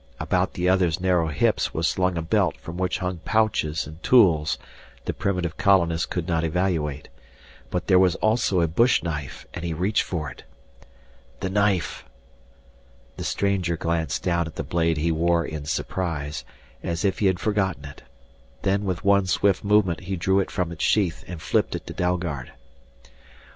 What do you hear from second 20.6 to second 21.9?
its sheath and flipped it